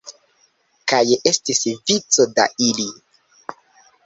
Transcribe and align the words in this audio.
Kaj 0.93 1.01
estis 1.33 1.61
vico 1.93 2.27
da 2.41 2.47
ili. 2.71 2.89